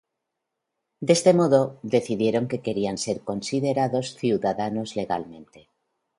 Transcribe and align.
De 0.99 1.13
este 1.13 1.31
modo, 1.31 1.79
decidieron 1.83 2.47
que 2.47 2.63
querían 2.63 2.97
ser 2.97 3.21
considerados 3.21 4.15
ciudadanos 4.15 4.95
legalmente. 4.95 5.69